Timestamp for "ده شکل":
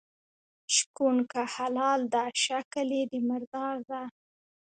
2.13-2.87